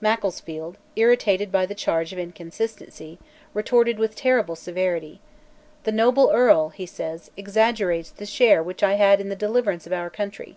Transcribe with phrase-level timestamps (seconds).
[0.00, 3.18] Macclesfield, irritated by the charge of inconsistency,
[3.52, 5.20] retorted with terrible severity:
[5.82, 9.92] "The noble Earl," he said, "exaggerates the share which I had in the deliverance of
[9.92, 10.56] our country.